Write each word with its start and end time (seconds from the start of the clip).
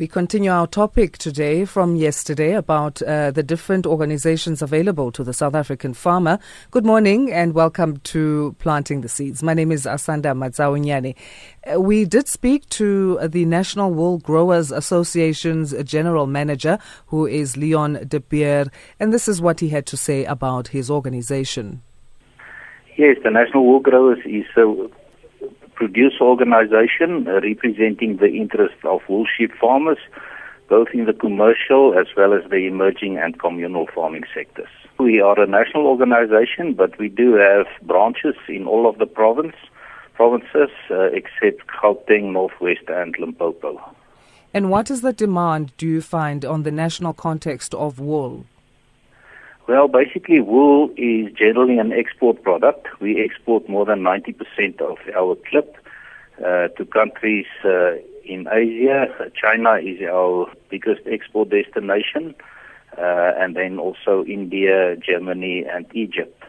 We 0.00 0.08
continue 0.08 0.50
our 0.50 0.66
topic 0.66 1.18
today 1.18 1.66
from 1.66 1.94
yesterday 1.94 2.54
about 2.54 3.02
uh, 3.02 3.32
the 3.32 3.42
different 3.42 3.84
organizations 3.84 4.62
available 4.62 5.12
to 5.12 5.22
the 5.22 5.34
South 5.34 5.54
African 5.54 5.92
farmer. 5.92 6.38
Good 6.70 6.86
morning 6.86 7.30
and 7.30 7.52
welcome 7.52 7.98
to 7.98 8.56
Planting 8.60 9.02
the 9.02 9.10
Seeds. 9.10 9.42
My 9.42 9.52
name 9.52 9.70
is 9.70 9.84
Asanda 9.84 10.32
Mazaunyani. 10.34 11.16
Uh, 11.70 11.82
we 11.82 12.06
did 12.06 12.28
speak 12.28 12.66
to 12.70 13.18
the 13.28 13.44
National 13.44 13.92
Wool 13.92 14.16
Growers 14.16 14.72
Association's 14.72 15.74
general 15.84 16.26
manager, 16.26 16.78
who 17.08 17.26
is 17.26 17.58
Leon 17.58 18.06
de 18.08 18.20
Beer, 18.20 18.68
and 18.98 19.12
this 19.12 19.28
is 19.28 19.42
what 19.42 19.60
he 19.60 19.68
had 19.68 19.84
to 19.84 19.98
say 19.98 20.24
about 20.24 20.68
his 20.68 20.90
organization. 20.90 21.82
Yes, 22.96 23.18
the 23.22 23.30
National 23.30 23.66
Wool 23.66 23.80
Growers 23.80 24.20
is 24.24 24.46
a 24.56 24.88
producer 25.80 26.24
organization 26.24 27.26
uh, 27.26 27.40
representing 27.40 28.18
the 28.18 28.30
interests 28.42 28.84
of 28.84 29.00
wool 29.08 29.24
sheep 29.34 29.50
farmers, 29.58 29.96
both 30.68 30.88
in 30.92 31.06
the 31.06 31.14
commercial 31.14 31.98
as 31.98 32.06
well 32.18 32.34
as 32.34 32.42
the 32.50 32.66
emerging 32.66 33.16
and 33.16 33.40
communal 33.40 33.86
farming 33.94 34.24
sectors. 34.34 34.68
We 34.98 35.22
are 35.22 35.40
a 35.40 35.46
national 35.46 35.86
organization, 35.86 36.74
but 36.74 36.98
we 36.98 37.08
do 37.08 37.32
have 37.36 37.66
branches 37.88 38.36
in 38.46 38.66
all 38.66 38.86
of 38.86 38.98
the 38.98 39.06
province, 39.06 39.56
provinces 40.12 40.70
uh, 40.90 41.08
except 41.20 41.66
Gauteng, 41.68 42.32
Northwest, 42.32 42.86
and 42.88 43.16
Limpopo. 43.18 43.80
And 44.52 44.68
what 44.68 44.90
is 44.90 45.00
the 45.00 45.14
demand, 45.14 45.72
do 45.78 45.86
you 45.86 46.02
find, 46.02 46.44
on 46.44 46.64
the 46.64 46.70
national 46.84 47.14
context 47.14 47.74
of 47.74 47.98
wool? 47.98 48.44
Well, 49.68 49.88
basically, 49.88 50.40
wool 50.40 50.90
is 50.96 51.32
generally 51.32 51.78
an 51.78 51.92
export 51.92 52.42
product. 52.42 52.88
We 53.00 53.22
export 53.22 53.68
more 53.68 53.84
than 53.84 54.00
90% 54.00 54.80
of 54.80 54.98
our 55.16 55.36
clip 55.48 55.76
uh, 56.44 56.68
to 56.68 56.84
countries 56.86 57.46
uh, 57.64 57.92
in 58.24 58.48
Asia. 58.50 59.06
China 59.40 59.74
is 59.74 60.00
our 60.10 60.50
biggest 60.70 61.02
export 61.06 61.50
destination, 61.50 62.34
uh, 62.98 63.32
and 63.38 63.54
then 63.54 63.78
also 63.78 64.24
India, 64.24 64.96
Germany, 64.96 65.64
and 65.72 65.86
Egypt. 65.94 66.42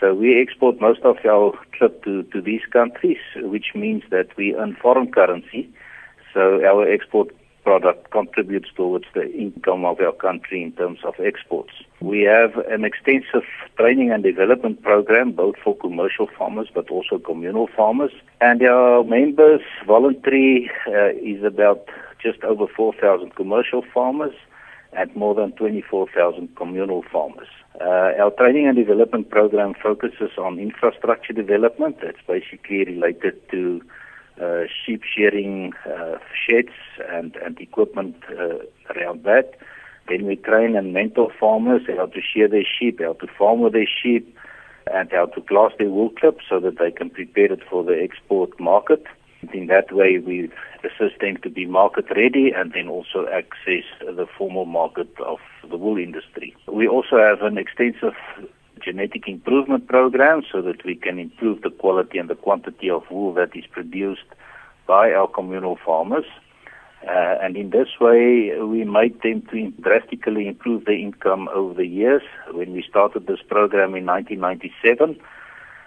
So 0.00 0.14
we 0.14 0.40
export 0.40 0.80
most 0.80 1.00
of 1.02 1.16
our 1.28 1.52
clip 1.76 2.04
to, 2.04 2.22
to 2.22 2.40
these 2.40 2.62
countries, 2.70 3.18
which 3.36 3.74
means 3.74 4.02
that 4.10 4.28
we 4.36 4.54
earn 4.54 4.76
foreign 4.80 5.10
currency. 5.10 5.68
So 6.32 6.62
our 6.64 6.90
export 6.90 7.28
product 7.66 8.12
contributes 8.12 8.68
towards 8.76 9.06
the 9.12 9.28
income 9.32 9.84
of 9.84 9.98
our 10.00 10.12
country 10.12 10.62
in 10.62 10.70
terms 10.70 11.00
of 11.02 11.14
exports. 11.18 11.72
We 12.00 12.20
have 12.22 12.56
an 12.70 12.84
extensive 12.84 13.42
training 13.76 14.12
and 14.12 14.22
development 14.22 14.82
program 14.82 15.32
both 15.32 15.56
for 15.64 15.76
commercial 15.76 16.28
farmers 16.38 16.68
but 16.72 16.88
also 16.90 17.18
communal 17.18 17.66
farmers. 17.76 18.12
And 18.40 18.62
our 18.62 19.02
members 19.02 19.62
voluntary 19.84 20.70
uh, 20.86 21.10
is 21.32 21.42
about 21.42 21.88
just 22.22 22.44
over 22.44 22.68
4,000 22.68 23.34
commercial 23.34 23.82
farmers 23.92 24.34
and 24.92 25.14
more 25.16 25.34
than 25.34 25.50
24,000 25.52 26.54
communal 26.54 27.02
farmers. 27.12 27.48
Uh, 27.80 28.12
our 28.22 28.30
training 28.38 28.68
and 28.68 28.76
development 28.76 29.28
program 29.30 29.74
focuses 29.74 30.30
on 30.38 30.60
infrastructure 30.60 31.32
development. 31.32 31.96
It's 32.02 32.24
basically 32.28 32.84
related 32.84 33.34
to 33.50 33.82
sheep 34.84 35.02
shearing 35.04 35.72
uh, 35.86 36.18
sheds 36.34 36.74
and, 37.10 37.36
and 37.36 37.58
equipment 37.60 38.16
uh, 38.30 38.58
around 38.94 39.24
that. 39.24 39.54
Then 40.08 40.26
we 40.26 40.36
train 40.36 40.76
and 40.76 40.92
mentor 40.92 41.32
farmers 41.38 41.82
how 41.88 42.06
to 42.06 42.20
shear 42.20 42.48
their 42.48 42.64
sheep, 42.64 43.00
how 43.00 43.14
to 43.14 43.26
farm 43.38 43.60
with 43.60 43.72
their 43.72 43.88
sheep, 43.88 44.36
and 44.92 45.10
how 45.10 45.26
to 45.26 45.40
class 45.40 45.72
their 45.78 45.90
wool 45.90 46.10
clips 46.10 46.44
so 46.48 46.60
that 46.60 46.78
they 46.78 46.90
can 46.90 47.10
prepare 47.10 47.52
it 47.52 47.62
for 47.68 47.82
the 47.82 48.00
export 48.00 48.58
market. 48.60 49.04
In 49.52 49.66
that 49.66 49.92
way, 49.92 50.18
we 50.18 50.50
assist 50.84 51.20
them 51.20 51.36
to 51.42 51.50
be 51.50 51.66
market 51.66 52.06
ready 52.14 52.52
and 52.54 52.72
then 52.72 52.88
also 52.88 53.26
access 53.32 53.84
the 54.00 54.26
formal 54.38 54.64
market 54.64 55.08
of 55.24 55.38
the 55.68 55.76
wool 55.76 55.98
industry. 55.98 56.54
We 56.66 56.86
also 56.88 57.16
have 57.18 57.42
an 57.42 57.58
extensive 57.58 58.14
genetic 58.86 59.26
improvement 59.26 59.88
program 59.88 60.42
so 60.50 60.62
that 60.62 60.84
we 60.84 60.94
can 60.94 61.18
improve 61.18 61.62
the 61.62 61.70
quality 61.70 62.18
and 62.18 62.30
the 62.30 62.36
quantity 62.36 62.88
of 62.88 63.02
wool 63.10 63.34
that 63.34 63.54
is 63.56 63.64
produced 63.70 64.28
by 64.86 65.12
our 65.12 65.26
communal 65.26 65.76
farmers. 65.84 66.24
Uh, 67.06 67.36
and 67.42 67.56
in 67.56 67.70
this 67.70 67.88
way, 68.00 68.52
we 68.60 68.84
made 68.84 69.20
them 69.22 69.42
to 69.50 69.70
drastically 69.80 70.46
improve 70.48 70.84
their 70.84 70.98
income 70.98 71.48
over 71.54 71.74
the 71.74 71.86
years. 71.86 72.22
When 72.52 72.72
we 72.72 72.82
started 72.82 73.26
this 73.26 73.42
program 73.46 73.94
in 73.94 74.06
1997, 74.06 75.20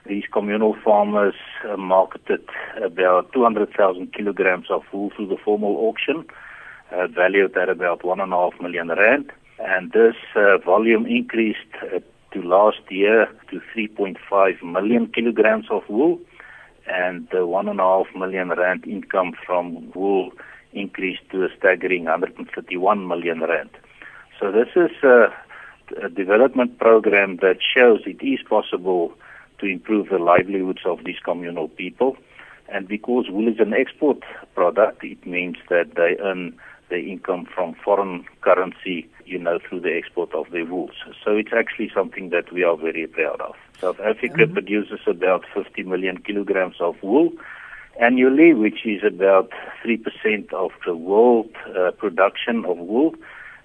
these 0.05 0.23
communal 0.31 0.75
farmers 0.83 1.35
uh, 1.67 1.77
marketed 1.77 2.43
about 2.81 3.33
200,000 3.33 4.13
kilograms 4.13 4.67
of 4.69 4.83
wool 4.93 5.11
through 5.15 5.27
the 5.27 5.37
formal 5.37 5.75
auction, 5.77 6.25
uh, 6.91 7.07
valued 7.07 7.55
at 7.57 7.69
about 7.69 8.03
one 8.03 8.19
and 8.19 8.33
a 8.33 8.35
half 8.35 8.59
million 8.61 8.89
rand. 8.89 9.31
And 9.59 9.91
this 9.91 10.15
uh, 10.35 10.57
volume 10.59 11.05
increased 11.05 11.73
uh, 11.83 11.99
to 12.31 12.41
last 12.41 12.81
year 12.89 13.27
to 13.49 13.61
3.5 13.75 14.63
million 14.63 15.07
kilograms 15.07 15.65
of 15.69 15.83
wool 15.89 16.19
and 16.87 17.27
the 17.31 17.45
one 17.45 17.67
and 17.67 17.79
a 17.79 17.83
half 17.83 18.07
million 18.15 18.49
rand 18.49 18.85
income 18.87 19.33
from 19.45 19.91
wool 19.91 20.31
increased 20.73 21.21
to 21.31 21.43
a 21.43 21.49
staggering 21.57 22.05
131 22.05 23.07
million 23.07 23.41
rand. 23.41 23.69
So 24.39 24.51
this 24.51 24.69
is 24.75 24.91
a, 25.03 25.33
a 26.03 26.09
development 26.09 26.79
program 26.79 27.37
that 27.37 27.57
shows 27.61 28.01
it 28.05 28.23
is 28.23 28.39
possible 28.47 29.13
to 29.59 29.65
improve 29.65 30.09
the 30.09 30.17
livelihoods 30.17 30.81
of 30.85 31.03
these 31.03 31.19
communal 31.23 31.67
people. 31.67 32.17
And 32.69 32.87
because 32.87 33.25
wool 33.29 33.47
is 33.47 33.59
an 33.59 33.73
export 33.73 34.23
product, 34.55 35.03
it 35.03 35.25
means 35.25 35.57
that 35.69 35.95
they 35.95 36.17
earn 36.21 36.57
the 36.89 36.99
income 36.99 37.45
from 37.53 37.75
foreign 37.83 38.25
currency, 38.41 39.07
you 39.29 39.39
know, 39.39 39.59
through 39.59 39.81
the 39.81 39.95
export 39.95 40.33
of 40.33 40.49
their 40.51 40.65
wools. 40.65 40.91
So 41.23 41.35
it's 41.35 41.53
actually 41.55 41.91
something 41.93 42.29
that 42.29 42.51
we 42.51 42.63
are 42.63 42.75
very 42.75 43.07
proud 43.07 43.41
of. 43.41 43.55
South 43.79 43.99
Africa 43.99 44.43
mm-hmm. 44.43 44.53
produces 44.53 44.99
about 45.07 45.45
50 45.53 45.83
million 45.83 46.17
kilograms 46.17 46.75
of 46.79 47.01
wool 47.01 47.31
annually, 47.99 48.53
which 48.53 48.85
is 48.85 49.03
about 49.03 49.51
3% 49.85 50.53
of 50.53 50.71
the 50.85 50.95
world 50.95 51.49
uh, 51.77 51.91
production 51.91 52.65
of 52.65 52.77
wool. 52.77 53.13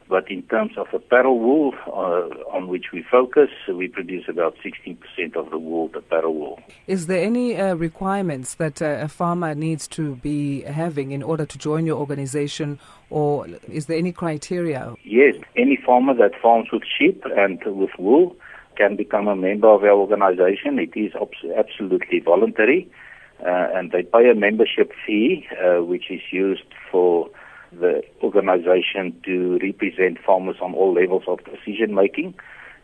But 0.09 0.31
in 0.31 0.43
terms 0.43 0.73
of 0.77 0.87
apparel 0.93 1.39
wool, 1.39 1.75
uh, 1.87 2.55
on 2.55 2.69
which 2.69 2.87
we 2.93 3.03
focus, 3.03 3.49
we 3.69 3.89
produce 3.89 4.25
about 4.29 4.57
16% 4.65 4.99
of 5.35 5.51
the 5.51 5.59
wool, 5.59 5.91
apparel 5.95 6.35
wool. 6.35 6.61
Is 6.87 7.07
there 7.07 7.25
any 7.25 7.57
uh, 7.57 7.75
requirements 7.75 8.55
that 8.55 8.83
uh, 8.83 8.99
a 9.01 9.09
farmer 9.09 9.55
needs 9.55 9.89
to 9.89 10.17
be 10.17 10.63
having 10.63 11.13
in 11.13 11.23
order 11.23 11.47
to 11.47 11.59
join 11.59 11.87
your 11.87 11.99
organization, 11.99 12.79
or 13.09 13.47
is 13.69 13.87
there 13.87 13.97
any 13.97 14.13
criteria? 14.13 14.95
Yes, 15.05 15.37
any 15.57 15.77
farmer 15.85 16.15
that 16.15 16.33
farms 16.41 16.69
with 16.71 16.83
sheep 16.99 17.25
and 17.37 17.59
with 17.65 17.91
wool 17.99 18.37
can 18.77 18.97
become 18.97 19.29
a 19.29 19.37
member 19.37 19.69
of 19.69 19.83
our 19.85 19.93
organization. 19.93 20.79
It 20.79 20.99
is 20.99 21.13
absolutely 21.57 22.21
voluntary, 22.21 22.91
uh, 23.41 23.69
and 23.75 23.91
they 23.91 24.03
pay 24.03 24.29
a 24.29 24.35
membership 24.35 24.93
fee, 25.07 25.47
uh, 25.65 25.83
which 25.83 26.11
is 26.11 26.21
used 26.31 26.65
for 26.91 27.31
the 27.81 28.03
organization 28.23 29.15
to 29.25 29.59
represent 29.63 30.19
farmers 30.25 30.57
on 30.61 30.75
all 30.75 30.93
levels 30.93 31.25
of 31.27 31.41
decision 31.45 31.95
making. 31.95 32.35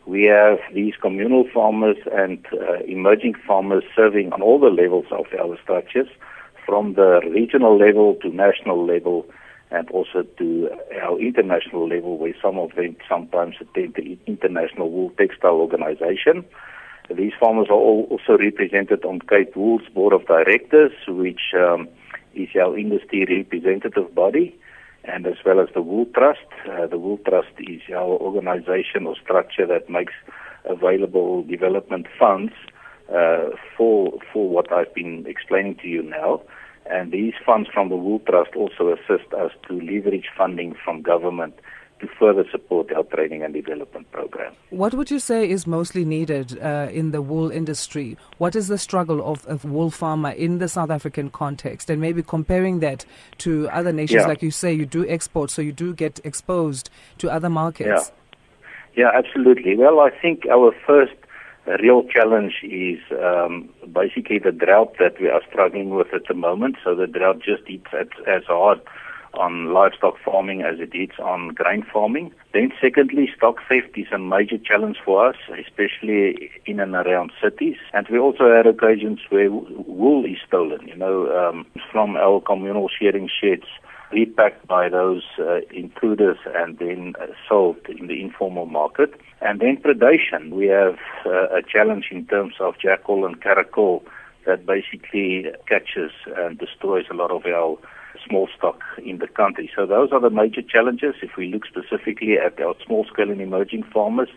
We 0.06 0.25
have 0.25 0.59
these 0.75 0.95
communal 1.01 1.45
farmers 1.53 1.97
and 2.12 2.45
uh, 2.53 2.81
emerging 2.87 3.34
farmers 3.47 3.84
serving 3.95 4.33
on 4.33 4.43
all 4.43 4.59
the 4.59 4.69
levels 4.69 5.06
of 5.11 5.27
our 5.39 5.59
structures, 5.62 6.09
from 6.67 6.95
the 6.95 7.21
regional 7.31 7.77
level 7.77 8.17
to 8.23 8.28
national 8.28 8.87
level, 8.87 9.27
and 9.71 9.89
also 9.91 10.23
to 10.39 10.71
our 11.03 11.19
international 11.21 11.89
level, 11.89 12.19
where 12.19 12.34
some 12.43 12.59
of 12.59 12.75
them 12.75 12.97
sometimes 13.09 13.57
attend 13.61 13.95
the 13.95 14.19
International 14.27 14.91
Wool 14.91 15.12
Textile 15.19 15.61
Organization. 15.61 16.45
These 17.15 17.33
farmers 17.39 17.69
are 17.71 17.75
also 17.75 18.39
represented 18.39 19.05
on 19.05 19.21
Cape 19.21 19.57
Wool's 19.57 19.89
Board 19.95 20.12
of 20.12 20.27
Directors, 20.27 20.93
which 21.09 21.55
um, 21.55 21.89
is 22.34 22.49
our 22.61 22.78
industry 22.78 23.27
representative 23.28 24.15
body 24.15 24.57
and 25.12 25.26
as 25.26 25.37
well 25.44 25.60
as 25.60 25.69
the 25.75 25.82
Wool 25.82 26.06
Trust. 26.15 26.47
Uh, 26.68 26.86
the 26.86 26.98
Wool 26.98 27.18
Trust 27.28 27.54
is 27.59 27.80
our 27.91 28.16
organization 28.28 29.07
or 29.07 29.16
structure 29.22 29.66
that 29.66 29.91
makes 29.91 30.12
available 30.65 31.42
development 31.42 32.07
funds 32.18 32.53
uh, 33.15 33.51
for 33.77 34.12
for 34.33 34.48
what 34.48 34.72
I've 34.72 34.95
been 34.95 35.24
explaining 35.27 35.77
to 35.83 35.89
you 35.89 36.03
now. 36.03 36.42
And 36.86 37.12
these 37.12 37.34
funds 37.45 37.68
from 37.72 37.89
the 37.89 37.97
Wool 37.97 38.21
Trust 38.21 38.57
also 38.57 38.95
assist 38.97 39.33
us 39.34 39.53
to 39.68 39.80
leverage 39.80 40.28
funding 40.36 40.74
from 40.84 41.03
government 41.03 41.54
to 42.00 42.08
further 42.18 42.44
support 42.50 42.92
our 42.92 43.02
training 43.04 43.42
and 43.42 43.54
development 43.54 44.10
program. 44.10 44.52
What 44.70 44.94
would 44.94 45.10
you 45.10 45.18
say 45.18 45.48
is 45.48 45.66
mostly 45.66 46.04
needed 46.04 46.58
uh, 46.60 46.88
in 46.91 47.10
the 47.10 47.22
wool 47.22 47.50
industry? 47.50 48.16
What 48.38 48.56
is 48.56 48.68
the 48.68 48.78
struggle 48.78 49.24
of 49.24 49.47
a 49.48 49.66
wool 49.66 49.91
farmer 49.91 50.30
in 50.30 50.58
the 50.58 50.68
South 50.68 50.91
African 50.91 51.30
context? 51.30 51.91
And 51.91 52.00
maybe 52.00 52.22
comparing 52.22 52.80
that 52.80 53.04
to 53.38 53.68
other 53.68 53.92
nations, 53.92 54.22
yeah. 54.22 54.28
like 54.28 54.42
you 54.42 54.50
say, 54.50 54.72
you 54.72 54.86
do 54.86 55.06
export, 55.08 55.50
so 55.50 55.62
you 55.62 55.72
do 55.72 55.94
get 55.94 56.20
exposed 56.24 56.91
to 57.18 57.30
other 57.30 57.50
markets. 57.50 58.12
Yeah, 58.97 59.04
yeah 59.04 59.18
absolutely. 59.18 59.76
Well, 59.76 60.00
I 60.00 60.10
think 60.10 60.47
our 60.47 60.74
first 60.86 61.14
real 61.82 62.04
challenge 62.04 62.54
is 62.62 62.98
um, 63.22 63.68
basically 63.92 64.38
the 64.38 64.52
drought 64.52 64.97
that 64.98 65.20
we 65.20 65.28
are 65.28 65.42
struggling 65.48 65.91
with 65.91 66.12
at 66.14 66.26
the 66.28 66.34
moment. 66.34 66.76
So 66.82 66.94
the 66.94 67.06
drought 67.06 67.41
just 67.41 67.62
hits 67.66 68.14
as 68.26 68.44
hard 68.47 68.80
on 69.34 69.72
livestock 69.72 70.15
farming 70.24 70.62
as 70.62 70.80
it 70.80 70.94
is 70.97 71.10
on 71.18 71.48
grain 71.54 71.84
farming. 71.92 72.32
Then 72.53 72.72
secondly, 72.80 73.28
stock 73.36 73.56
theft 73.68 73.97
is 73.97 74.06
a 74.12 74.18
major 74.18 74.59
challenge 74.59 74.98
for 75.04 75.28
us, 75.28 75.36
especially 75.59 76.50
in 76.66 76.80
and 76.80 76.94
around 76.94 77.32
cities. 77.42 77.77
And 77.92 78.06
we 78.09 78.18
also 78.18 78.54
had 78.54 78.66
occasions 78.66 79.21
where 79.28 79.50
wool 79.50 80.24
is 80.24 80.38
stolen, 80.47 80.86
you 80.88 80.97
know, 80.97 81.30
um, 81.36 81.66
from 81.92 82.16
our 82.16 82.41
communal 82.41 82.88
shearing 82.88 83.28
sheds 83.28 83.66
repacked 84.12 84.66
by 84.66 84.88
those 84.88 85.22
uh, 85.38 85.60
intruders 85.72 86.38
and 86.56 86.78
then 86.78 87.15
uh, 87.21 87.26
sold 87.48 87.76
in 87.88 88.09
the 88.09 88.21
informal 88.21 88.66
market. 88.66 89.15
And 89.41 89.60
then 89.60 89.76
predation. 89.76 90.50
We 90.50 90.66
have 90.66 90.98
uh, 91.24 91.56
a 91.56 91.62
challenge 91.62 92.09
in 92.10 92.26
terms 92.26 92.54
of 92.60 92.78
jackal 92.78 93.24
and 93.24 93.41
caracal 93.41 94.03
that 94.47 94.66
basically 94.66 95.47
catches 95.66 96.13
and 96.37 96.59
destroys 96.59 97.07
a 97.10 97.15
lot 97.15 97.31
of 97.31 97.47
our 97.47 97.78
small 98.27 98.48
stock 98.57 98.83
in 99.04 99.19
the 99.19 99.28
country. 99.28 99.71
So 99.75 99.87
those 99.87 100.13
are 100.13 100.21
the 100.21 100.31
major 100.31 100.63
challenges. 100.63 101.15
If 101.22 101.37
we 101.37 101.53
look 101.53 101.66
specifically 101.66 102.39
at 102.39 102.60
our 102.60 102.75
small 102.84 103.04
scale 103.04 103.31
and 103.31 103.41
emerging 103.41 103.84
farmers, 103.84 104.28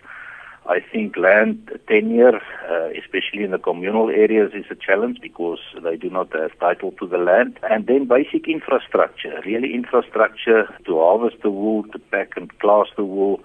I 0.65 0.79
think 0.79 1.17
land 1.17 1.69
tenure, 1.89 2.39
uh, 2.69 2.89
especially 2.97 3.43
in 3.43 3.51
the 3.51 3.57
communal 3.57 4.09
areas, 4.09 4.53
is 4.53 4.65
a 4.71 4.75
challenge 4.75 5.19
because 5.21 5.59
they 5.83 5.97
do 5.97 6.09
not 6.09 6.31
have 6.33 6.57
title 6.59 6.93
to 6.99 7.07
the 7.07 7.17
land. 7.17 7.59
And 7.69 7.85
then 7.85 8.05
basic 8.05 8.47
infrastructure, 8.47 9.41
really 9.45 9.73
infrastructure 9.73 10.73
to 10.85 10.99
harvest 10.99 11.41
the 11.43 11.49
wool, 11.49 11.83
to 11.91 11.99
pack 11.99 12.37
and 12.37 12.57
class 12.59 12.87
the 12.95 13.03
wool, 13.03 13.41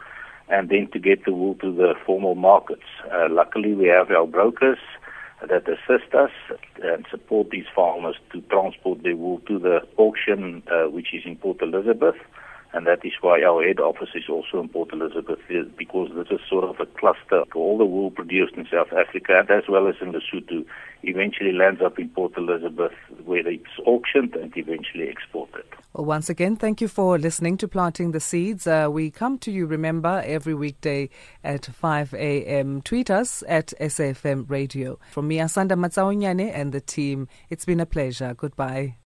and 0.49 0.69
then 0.69 0.89
to 0.93 1.01
get 1.01 1.25
the 1.25 1.33
wool 1.33 1.57
to 1.57 1.73
the 1.73 1.95
formal 2.07 2.37
markets. 2.37 2.87
Uh, 3.13 3.27
luckily, 3.29 3.75
we 3.75 3.87
have 3.89 4.13
our 4.13 4.27
brokers 4.27 4.79
that 5.47 5.69
assist 5.69 6.15
us 6.15 6.31
and 6.83 7.07
support 7.11 7.51
these 7.51 7.67
farmers 7.75 8.17
to 8.33 8.41
transport 8.43 9.03
their 9.03 9.17
wool 9.17 9.41
to 9.47 9.59
the 9.59 9.81
auction, 9.97 10.63
uh, 10.71 10.91
which 10.91 11.15
is 11.15 11.23
in 11.25 11.37
Port 11.37 11.63
Elizabeth 11.63 12.17
and 12.73 12.87
that 12.87 13.05
is 13.05 13.13
why 13.21 13.43
our 13.43 13.67
head 13.67 13.81
office 13.81 14.11
is 14.15 14.29
also 14.29 14.61
in 14.61 14.69
Port 14.69 14.93
Elizabeth 14.93 15.39
because 15.77 16.11
this 16.15 16.29
is 16.31 16.41
sort 16.49 16.65
of 16.65 16.79
a 16.81 16.87
cluster. 16.87 17.45
All 17.55 17.79
the 17.79 17.85
wool 17.85 18.11
produced 18.11 18.55
in 18.55 18.67
South 18.71 18.93
Africa 18.93 19.45
as 19.49 19.65
well 19.69 19.89
as 19.89 19.95
in 20.01 20.13
Lesotho 20.13 20.67
eventually 21.03 21.53
lands 21.53 21.81
up 21.81 21.99
in 21.99 22.11
Port 22.11 22.37
Elizabeth 22.37 22.93
where 23.25 23.47
it's 23.47 23.79
auctioned 23.87 24.35
and 24.35 24.55
eventually 24.57 25.09
exported. 25.09 25.65
Well, 25.95 26.05
once 26.05 26.29
again, 26.29 26.57
thank 26.57 26.81
you 26.83 26.89
for 26.89 27.19
listening 27.19 27.57
to 27.59 27.69
Planting 27.69 28.13
the 28.13 28.21
Seeds. 28.21 28.67
Uh, 28.67 28.89
we 28.91 29.11
come 29.11 29.39
to 29.39 29.51
you, 29.51 29.65
remember, 29.65 30.23
every 30.27 30.55
weekday 30.55 31.09
at 31.43 31.65
5 31.65 32.15
a.m. 32.15 32.83
Tweet 32.83 33.11
us 33.11 33.43
at 33.49 33.73
SAFM 33.81 34.49
Radio. 34.51 34.99
From 35.11 35.29
me, 35.29 35.39
Asanda 35.39 35.73
Matsaunyane 35.73 36.53
and 36.55 36.73
the 36.73 36.81
team, 36.81 37.29
it's 37.49 37.65
been 37.65 37.81
a 37.81 37.87
pleasure. 37.87 38.35
Goodbye. 38.35 38.99